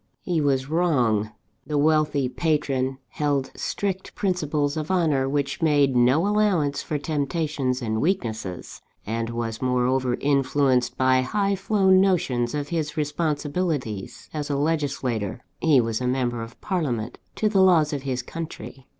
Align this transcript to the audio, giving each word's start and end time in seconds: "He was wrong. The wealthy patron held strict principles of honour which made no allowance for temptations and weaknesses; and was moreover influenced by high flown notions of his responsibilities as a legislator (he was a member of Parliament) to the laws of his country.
"He 0.23 0.41
was 0.41 0.67
wrong. 0.67 1.29
The 1.67 1.77
wealthy 1.77 2.27
patron 2.27 2.97
held 3.09 3.51
strict 3.53 4.15
principles 4.15 4.75
of 4.75 4.89
honour 4.89 5.29
which 5.29 5.61
made 5.61 5.95
no 5.95 6.25
allowance 6.25 6.81
for 6.81 6.97
temptations 6.97 7.83
and 7.83 8.01
weaknesses; 8.01 8.81
and 9.05 9.29
was 9.29 9.61
moreover 9.61 10.15
influenced 10.19 10.97
by 10.97 11.21
high 11.21 11.55
flown 11.55 12.01
notions 12.01 12.55
of 12.55 12.69
his 12.69 12.97
responsibilities 12.97 14.27
as 14.33 14.49
a 14.49 14.57
legislator 14.57 15.43
(he 15.59 15.79
was 15.79 16.01
a 16.01 16.07
member 16.07 16.41
of 16.41 16.59
Parliament) 16.61 17.19
to 17.35 17.47
the 17.47 17.61
laws 17.61 17.93
of 17.93 18.01
his 18.01 18.23
country. 18.23 18.87